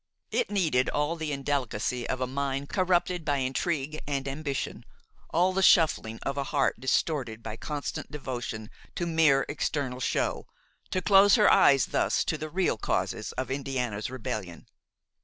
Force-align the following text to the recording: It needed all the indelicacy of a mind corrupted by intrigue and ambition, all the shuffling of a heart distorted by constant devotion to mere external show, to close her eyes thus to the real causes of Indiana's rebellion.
It 0.31 0.49
needed 0.49 0.89
all 0.89 1.15
the 1.15 1.31
indelicacy 1.31 2.09
of 2.09 2.21
a 2.21 2.25
mind 2.25 2.69
corrupted 2.69 3.23
by 3.23 3.37
intrigue 3.37 3.99
and 4.07 4.27
ambition, 4.27 4.83
all 5.29 5.53
the 5.53 5.61
shuffling 5.61 6.17
of 6.23 6.39
a 6.39 6.45
heart 6.45 6.79
distorted 6.79 7.43
by 7.43 7.55
constant 7.55 8.09
devotion 8.11 8.71
to 8.95 9.05
mere 9.05 9.45
external 9.47 9.99
show, 9.99 10.47
to 10.89 11.03
close 11.03 11.35
her 11.35 11.51
eyes 11.51 11.85
thus 11.85 12.23
to 12.23 12.37
the 12.39 12.49
real 12.49 12.79
causes 12.79 13.31
of 13.33 13.51
Indiana's 13.51 14.09
rebellion. 14.09 14.65